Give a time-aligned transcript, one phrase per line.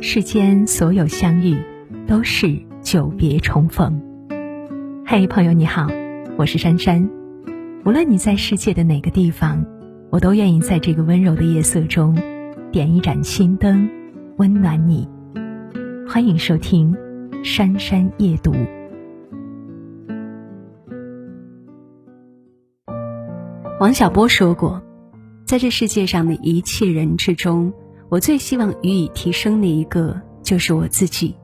[0.00, 1.56] 世间所有相遇，
[2.06, 4.00] 都是久别重逢。
[5.04, 5.88] 嘿，朋友你好，
[6.36, 7.10] 我是珊珊。
[7.84, 9.66] 无论你在世界的哪个地方，
[10.10, 12.16] 我都愿意在这个温柔的夜色中，
[12.70, 13.90] 点一盏心灯，
[14.36, 15.08] 温暖你。
[16.08, 16.94] 欢迎收听
[17.44, 18.52] 《珊珊夜读》。
[23.80, 24.80] 王小波说过，
[25.44, 27.72] 在这世界上的一切人之中。
[28.08, 31.34] 我最希望予以提升的一个，就是我自己。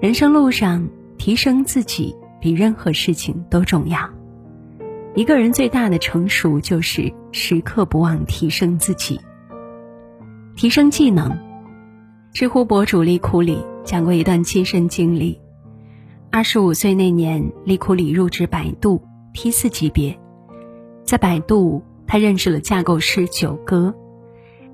[0.00, 4.08] 人生路上，提升自己比任何事情都重要。
[5.14, 9.20] 一个人最大的成熟，就是时刻不忘提升自己。
[10.54, 11.36] 提升技能，
[12.32, 15.40] 知乎博主利库里讲过一段亲身经历：
[16.30, 19.02] 二十五岁那年，利库里入职百度
[19.34, 20.16] T 四级别，
[21.04, 23.92] 在百度，他认识了架构师九哥。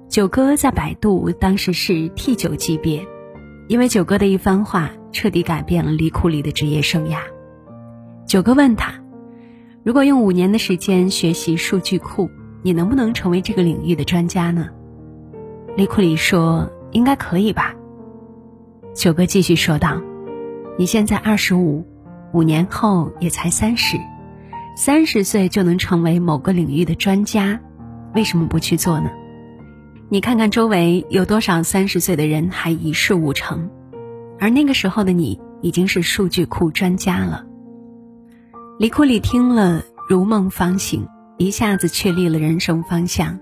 [0.09, 3.07] 九哥在百度当时是 T 九级别，
[3.67, 7.19] 因为九哥的一番话彻底改变了李库里的职业生涯。
[8.25, 8.95] 九哥问他
[9.83, 12.31] ：“如果用五年的时间学习数据库，
[12.63, 14.69] 你能不能成为这个领域的专家呢？”
[15.77, 17.75] 李库里说：“应该可以吧。”
[18.95, 20.01] 九哥继续说道
[20.79, 21.85] ：“你现在二十五，
[22.33, 23.99] 五年后也才三十，
[24.77, 27.61] 三十岁就能成为某个领域的专家，
[28.15, 29.11] 为什么不去做呢？”
[30.09, 33.69] 你看看周围有多少三十岁的人还一事无成，
[34.39, 37.45] 而那个时候的你已经是数据库专家了。
[38.79, 43.41] 李库里听了如梦方醒，一下子确立了人生方向。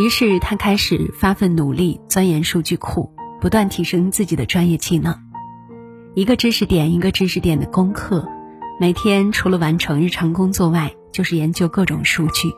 [0.00, 5.16] 于是他开始发奋努力钻研数据库，不断提升自己的专业技能。
[6.16, 8.26] 一个知识点一个知识点的攻克，
[8.80, 12.50] 每天除了完成日常工作外，就是研究各种数据。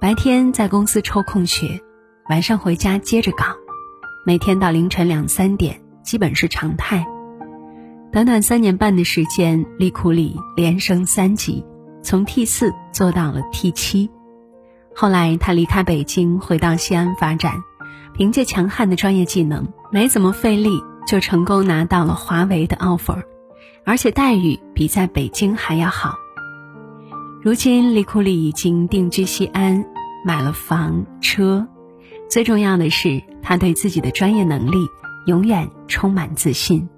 [0.00, 1.82] 白天在公司抽空学。
[2.30, 3.44] 晚上回家接着搞，
[4.24, 7.06] 每天到凌晨两三点，基本是常态。
[8.10, 11.62] 短短三年半的时间，利库里连升三级，
[12.02, 14.08] 从 T 四做到了 T 七。
[14.96, 17.62] 后来他离开北京，回到西安发展，
[18.14, 23.22] 凭借强悍的专业技能，没怎么费力就成功拿到了华为的 offer，
[23.84, 26.14] 而且待遇比在北京还要好。
[27.42, 29.84] 如今，利库里已经定居西安，
[30.24, 31.68] 买了房车。
[32.34, 34.88] 最重要的是，他对自己的专业能力
[35.26, 36.88] 永远充满自信。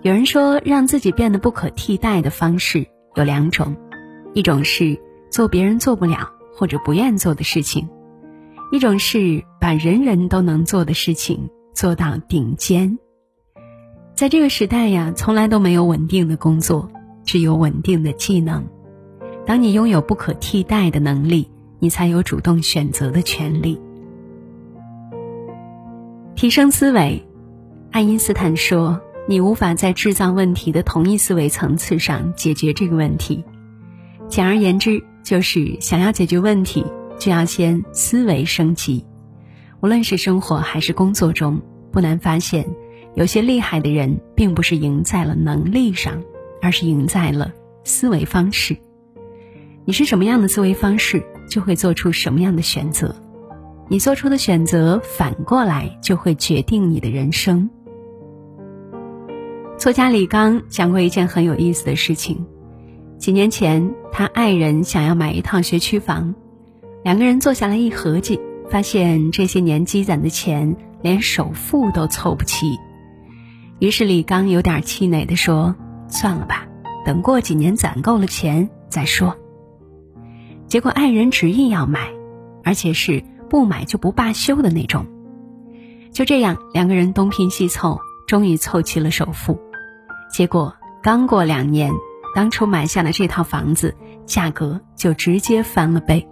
[0.00, 3.76] 有人说，让自己变得不可替代的方式有两种：
[4.32, 4.98] 一种是
[5.30, 7.84] 做别人做不了或者不愿做的事情；
[8.72, 12.98] 一种是把人人都能做的事情做到顶尖。
[14.14, 16.90] 在这个时代呀，从来都没有稳定的工作，
[17.26, 18.66] 只有稳定的技能。
[19.44, 21.50] 当你拥有不可替代的能力，
[21.80, 23.78] 你才有主动选择的权利。
[26.36, 27.24] 提升思维，
[27.90, 33.42] 爱因斯坦说：“你无法在制造问题的同一思维层次上解决这个问题。”
[34.28, 36.84] 简而言之，就是想要解决问题，
[37.18, 39.06] 就要先思维升级。
[39.80, 42.66] 无论是生活还是工作中，不难发现，
[43.14, 46.22] 有些厉害的人并不是赢在了能力上，
[46.60, 47.50] 而是赢在了
[47.82, 48.76] 思维方式。
[49.86, 53.16] 你是什么样的思维方式，就会做出什么样的选择。
[53.88, 57.70] 你做出的选择，反过来就会决定你的人生。
[59.78, 62.44] 作家李刚讲过一件很有意思的事情：
[63.16, 66.34] 几年前，他爱人想要买一套学区房，
[67.04, 72.76] 两个人坐下来一合计，发现这些年积攒的钱连首付都凑不齐。
[73.78, 75.76] 于是李刚有点气馁地说
[76.08, 76.66] ：“算了吧，
[77.04, 79.36] 等过几年攒够了钱再说。”
[80.66, 82.10] 结果爱人执意要买，
[82.64, 83.22] 而且是。
[83.48, 85.06] 不买就不罢休的那种，
[86.12, 89.60] 就这样，两个人东拼西凑，终于凑齐了首付。
[90.32, 91.92] 结果刚过两年，
[92.34, 93.94] 当初买下的这套房子
[94.26, 96.28] 价格就直接翻了倍。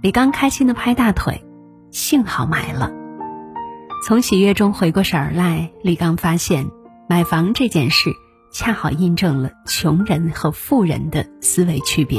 [0.00, 1.44] 李刚开心的拍大腿，
[1.90, 2.92] 幸好买了。
[4.04, 6.66] 从喜悦中回过神儿来，李刚发现，
[7.08, 8.10] 买房这件事
[8.52, 12.18] 恰好印证了穷人和富人的思维区别。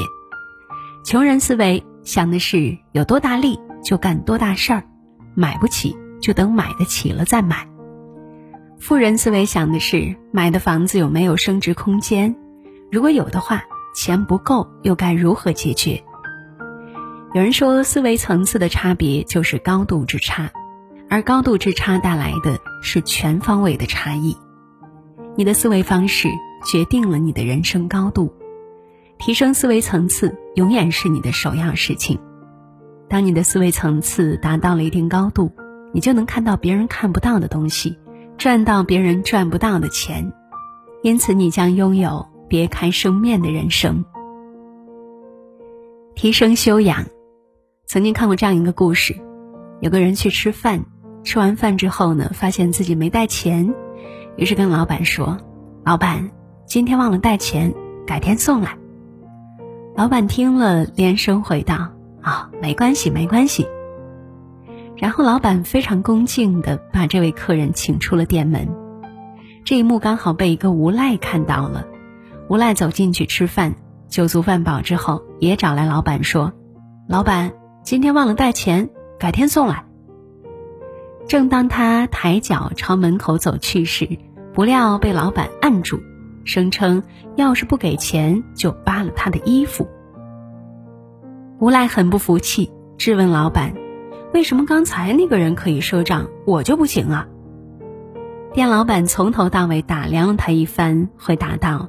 [1.03, 3.59] 穷人思维想的是有多大力。
[3.83, 4.83] 就干多大事儿，
[5.35, 7.67] 买不起就等买得起了再买。
[8.79, 12.35] 富人思维想的是买的房子有没有升值空间，
[12.91, 13.63] 如果有的话，
[13.95, 16.03] 钱不够又该如何解决？
[17.33, 20.51] 有人说，思维层次的差别就是高度之差，
[21.09, 24.37] 而高度之差带来的是全方位的差异。
[25.35, 26.29] 你的思维方式
[26.65, 28.33] 决定了你的人生高度，
[29.17, 32.19] 提升思维层次永远是你的首要事情。
[33.09, 35.51] 当你的思维层次达到了一定高度，
[35.93, 37.97] 你就能看到别人看不到的东西，
[38.37, 40.33] 赚到别人赚不到的钱，
[41.03, 44.03] 因此你将拥有别开生面的人生。
[46.15, 47.05] 提升修养，
[47.85, 49.15] 曾经看过这样一个故事：
[49.81, 50.85] 有个人去吃饭，
[51.23, 53.73] 吃完饭之后呢，发现自己没带钱，
[54.35, 55.37] 于是跟老板说
[55.85, 56.31] ：“老板，
[56.65, 57.73] 今天忘了带钱，
[58.05, 58.77] 改天送来。”
[59.95, 61.89] 老板听了，连声回道
[62.23, 63.67] ：“啊，没关系，没关系。”
[64.97, 68.69] 然后老板非常恭敬的把这位客人请出了店门。
[69.65, 71.85] 这一幕刚好被一个无赖看到了，
[72.49, 73.75] 无赖走进去吃饭，
[74.07, 76.53] 酒足饭饱之后，也找来老板说
[77.07, 77.53] ：“老板，
[77.83, 78.89] 今天忘了带钱，
[79.19, 79.85] 改天送来。”
[81.27, 84.07] 正当他抬脚朝门口走去时，
[84.53, 85.99] 不料被老板按住，
[86.43, 87.03] 声称
[87.35, 89.87] 要是不给钱就扒了他的衣服。
[91.63, 93.73] 无赖很不服气，质问老板。
[94.33, 97.25] 为什么刚才那个人可以赊账，我就不行啊？
[98.51, 101.87] 店老板从头到尾打量了他一番，回答道：“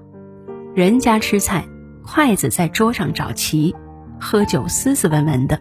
[0.76, 1.67] 人家吃菜，
[2.05, 3.75] 筷子在桌上找齐；
[4.21, 5.59] 喝酒斯斯文文的，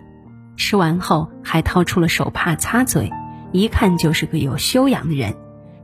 [0.58, 3.12] 吃完后还掏出了手帕擦嘴，
[3.52, 5.34] 一看就是个有修养的人。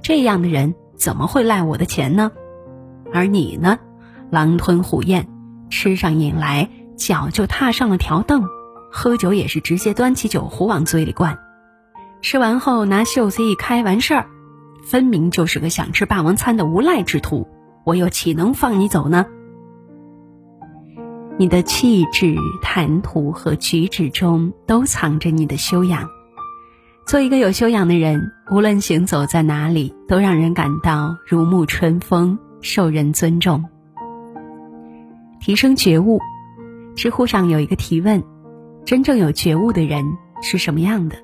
[0.03, 2.31] 这样的人怎么会赖我的钱呢？
[3.11, 3.79] 而你呢，
[4.29, 5.25] 狼吞虎咽，
[5.71, 8.43] 吃上瘾来，脚就踏上了条凳。”
[8.91, 11.37] 喝酒也是直接端起酒壶往嘴里灌，
[12.23, 14.25] 吃完后拿袖子一开完事儿，
[14.83, 17.47] 分明就是个想吃霸王餐的无赖之徒，
[17.83, 19.27] 我又岂能放你走呢？
[21.37, 26.09] 你的气质、谈吐和举止中都藏着你的修养。
[27.05, 33.63] 做一个有修养的人，无论行走在哪里，都让人感到如沐春风，受人尊重。
[35.39, 36.19] 提升觉悟，
[36.99, 38.21] 知乎上有一个提问。
[38.85, 40.03] 真正有觉悟的人
[40.41, 41.15] 是什么样的？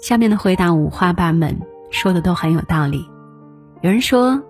[0.00, 1.58] 下面的回答五花八门，
[1.90, 3.04] 说的都很有道理。
[3.82, 4.40] 有人说，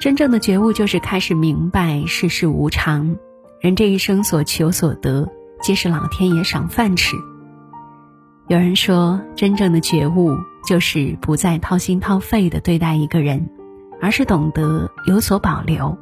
[0.00, 3.16] 真正的觉悟就是开始明白世事无常，
[3.60, 5.28] 人这一生所求所得，
[5.60, 7.16] 皆是老天爷赏饭吃。
[8.46, 13.50] 有人说，真正的觉悟就是不再掏心掏肺的对待一个人，
[14.00, 15.98] 而是懂得有所保留。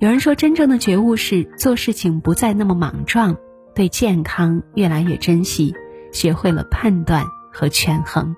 [0.00, 3.36] 有人说，真正的觉悟是做事情不再那么莽撞。
[3.74, 5.74] 对健康越来越珍惜，
[6.10, 8.34] 学会了判断和权衡。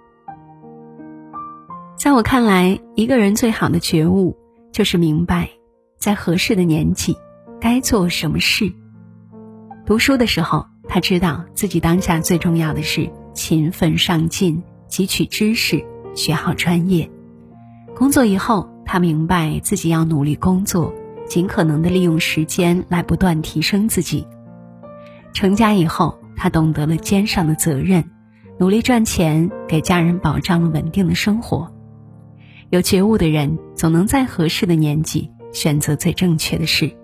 [1.97, 4.37] 在我看来，一个人最好的觉悟
[4.73, 5.49] 就是明白，
[5.99, 7.17] 在合适的年纪
[7.61, 8.71] 该做什么事。
[9.87, 15.83] 读书的时候，他知道自己当下最重要的是勤奋上进，汲取知识，
[16.15, 17.09] 学好专业。
[17.95, 20.93] 工作以后，他明白自己要努力工作，
[21.33, 24.27] 尽可能的利用时间来不断提升自己。
[25.33, 28.05] 成家以后，他懂得了肩上的责任，
[28.59, 31.73] 努力赚钱，给家人保障了稳定的生活。
[32.69, 36.95] 有觉悟的人，总能在合适的年纪选择最正确的事，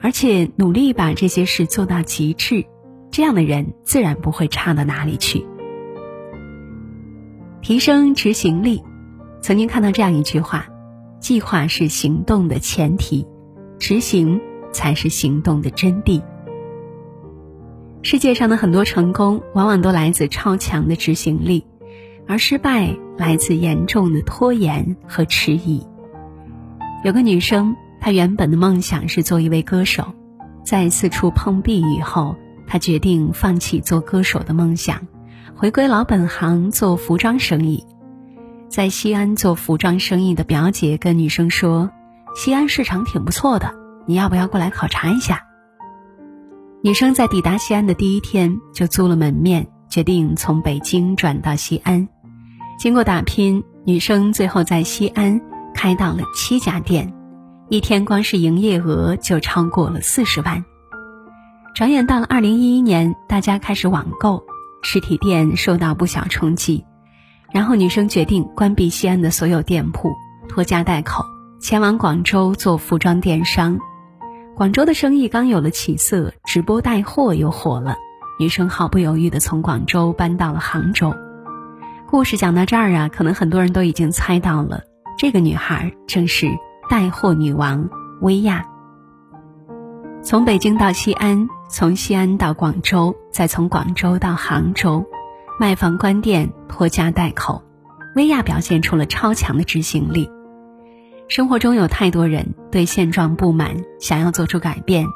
[0.00, 2.64] 而且努力把这些事做到极致。
[3.12, 5.46] 这样的人自然不会差到哪里去。
[7.62, 8.82] 提升执行力，
[9.40, 10.66] 曾经看到这样一句话：
[11.20, 13.24] 计划是行动的前提，
[13.86, 14.40] 执行
[14.72, 16.22] 才是行动的真谛。
[18.00, 21.66] 世界上的很多成功，往往都来自超强的执行力，
[22.26, 25.86] 而失败来自严重的拖延和迟疑。
[27.04, 30.14] 有个女生，她原本的梦想是做一位歌手，
[30.64, 32.36] 在四处碰壁以后，
[32.66, 35.06] 她决定放弃做歌手的梦想，
[35.54, 37.84] 回归老本行做服装生意。
[38.70, 41.90] 在西安做服装生意的表姐跟女生说
[42.34, 43.74] ：“西安市场挺不错的，
[44.06, 45.42] 你要不要过来考察一下？”
[46.82, 52.06] 女生在抵达西安的第一天就租了门面，决定从北京转到西安。
[52.78, 55.40] 经过打拼，女生最后在西安
[55.74, 57.14] 开到了七家店，
[57.70, 60.62] 一天光是营业额就超过了四十万。
[61.74, 64.44] 转眼到了二零一一年，大家开始网购，
[64.82, 66.84] 实体店受到不小冲击。
[67.50, 70.12] 然后女生决定关闭西安的所有店铺，
[70.48, 71.24] 拖家带口
[71.64, 73.78] 前往广州做服装电商。
[74.54, 77.96] 广州的生意刚有了起色，直播带货又火了，
[78.38, 81.14] 女生毫不犹豫地从广州搬到了杭州。
[82.06, 84.82] 故事讲到这儿啊，可能很多人都已经猜到了，
[85.16, 86.50] 这个女孩正是
[86.90, 87.88] 带货女王
[88.20, 88.66] 薇娅。
[90.22, 95.06] 从北京到西安，从西安到广州，再从广州到杭州，
[95.58, 97.62] 卖房关店，拖家带口，
[98.14, 100.28] 薇娅表现出了超强的执行力。
[101.28, 105.06] 生活中有太多人对现状不满，想要做出改变，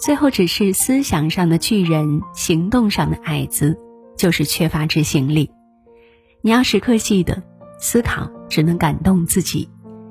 [0.00, 3.78] 最后只是思想上的巨人，行动上的矮子，
[4.16, 5.50] 就是缺乏执行力。
[6.42, 7.40] 你要时刻记得，
[7.78, 9.68] 思考只能感动自己，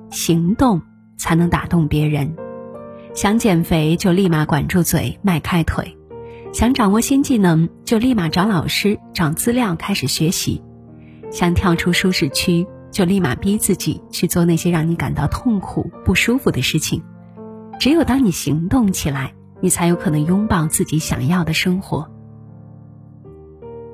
[0.10, 0.82] 行动
[1.18, 2.36] 才能打动别人。
[3.14, 5.84] 想减肥就立马管住嘴，迈开腿；
[6.54, 10.62] 想掌握新技能就立马找老师、找资料开始学习；
[11.30, 17.04] 想跳出舒适区就立马逼自己去做那些让你感到痛苦、不舒服的事情。
[17.78, 22.10] 只有当你行动起来，你才有可能拥抱自己想要的生活。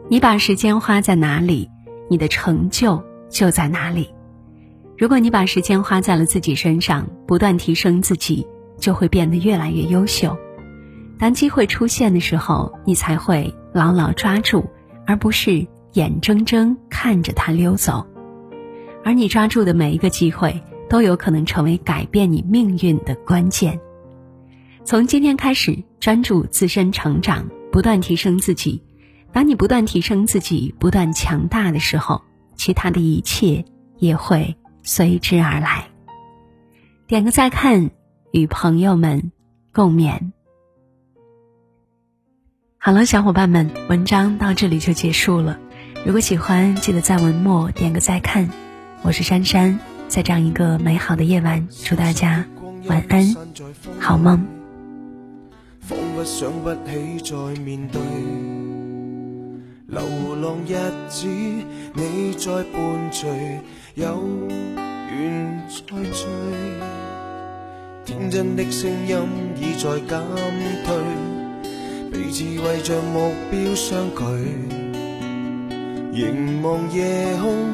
[0.08, 1.68] 你把时间花在哪里，
[2.10, 4.14] 你的成就就在哪里。
[4.98, 8.46] 如果你把时间花在了自己身上，不断提升自己。
[8.80, 10.38] 就会变得越来越优秀。
[11.20, 14.66] 当机会出现的时候，你才会牢牢抓住，
[15.06, 18.08] 而不是眼睁睁看着它溜走。
[19.10, 23.80] 而你抓住的每一个机会，都有可能成为改变你命运的关键。
[24.86, 28.84] 从今天开始，专注自身成长，不断提升自己。
[29.32, 32.22] 当你不断提升自己，不断强大的时候，
[32.56, 33.66] 其他的一切
[33.98, 35.88] 也会随之而来。
[37.08, 37.90] 点个再看。
[38.32, 39.32] 与朋友们
[39.74, 40.34] 共勉。
[42.78, 45.60] 好了，小伙伴们，文章到这里就结束了。
[46.06, 48.48] 如果喜欢，记得在文末点个再看。
[49.02, 52.46] 我是珊珊，在这样一个美好的夜晚，祝大家
[52.88, 53.36] 晚安，
[54.00, 54.46] 好梦。
[55.80, 58.02] 仿佛想不起再面对
[59.88, 60.02] 流
[60.42, 60.76] 浪日
[61.10, 61.28] 子，
[61.94, 63.30] 你在伴随，
[63.96, 64.28] 有
[65.10, 66.26] 缘再聚。
[68.06, 69.18] 天真的声音
[69.56, 70.20] 已在减
[70.86, 70.94] 退，
[72.12, 74.24] 彼此为着目标相距，
[76.12, 77.74] 凝望夜空，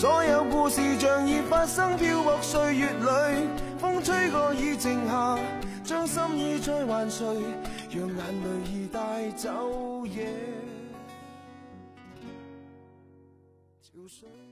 [0.00, 3.46] 所有故事像已发生，飘泊岁月里，
[3.78, 5.38] 风吹过已静下，
[5.84, 7.26] 将心意再还谁，
[7.90, 10.26] 让眼泪已带走夜
[13.84, 14.49] 憔悴。